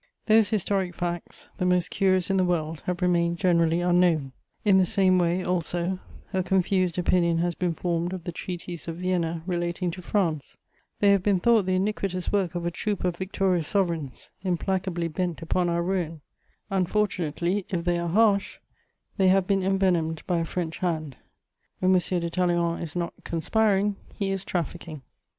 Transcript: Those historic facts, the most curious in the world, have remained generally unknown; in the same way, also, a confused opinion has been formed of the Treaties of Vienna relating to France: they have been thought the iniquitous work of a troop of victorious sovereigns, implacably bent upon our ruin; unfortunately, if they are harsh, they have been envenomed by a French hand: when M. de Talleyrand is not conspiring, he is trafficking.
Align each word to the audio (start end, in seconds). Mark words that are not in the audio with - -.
Those 0.25 0.49
historic 0.49 0.95
facts, 0.95 1.49
the 1.59 1.65
most 1.67 1.91
curious 1.91 2.31
in 2.31 2.37
the 2.37 2.43
world, 2.43 2.81
have 2.87 3.03
remained 3.03 3.37
generally 3.37 3.81
unknown; 3.81 4.31
in 4.65 4.79
the 4.79 4.85
same 4.87 5.19
way, 5.19 5.43
also, 5.43 5.99
a 6.33 6.41
confused 6.41 6.97
opinion 6.97 7.37
has 7.37 7.53
been 7.53 7.75
formed 7.75 8.11
of 8.11 8.23
the 8.23 8.31
Treaties 8.31 8.87
of 8.87 8.95
Vienna 8.97 9.43
relating 9.45 9.91
to 9.91 10.01
France: 10.01 10.57
they 11.01 11.11
have 11.11 11.21
been 11.21 11.39
thought 11.39 11.67
the 11.67 11.75
iniquitous 11.75 12.31
work 12.31 12.55
of 12.55 12.65
a 12.65 12.71
troop 12.71 13.03
of 13.03 13.17
victorious 13.17 13.67
sovereigns, 13.67 14.31
implacably 14.41 15.07
bent 15.07 15.43
upon 15.43 15.69
our 15.69 15.83
ruin; 15.83 16.21
unfortunately, 16.71 17.67
if 17.69 17.83
they 17.85 17.99
are 17.99 18.09
harsh, 18.09 18.57
they 19.17 19.27
have 19.27 19.45
been 19.45 19.61
envenomed 19.61 20.25
by 20.25 20.39
a 20.39 20.45
French 20.45 20.79
hand: 20.79 21.15
when 21.77 21.93
M. 21.93 21.99
de 21.99 22.29
Talleyrand 22.31 22.81
is 22.81 22.95
not 22.95 23.13
conspiring, 23.23 23.97
he 24.15 24.31
is 24.31 24.43
trafficking. 24.43 25.03